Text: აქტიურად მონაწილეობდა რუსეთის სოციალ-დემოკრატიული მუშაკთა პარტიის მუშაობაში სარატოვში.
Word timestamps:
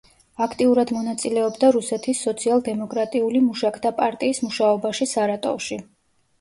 აქტიურად 0.43 0.93
მონაწილეობდა 0.95 1.69
რუსეთის 1.75 2.23
სოციალ-დემოკრატიული 2.29 3.45
მუშაკთა 3.51 3.95
პარტიის 4.03 4.45
მუშაობაში 4.49 5.13
სარატოვში. 5.15 5.83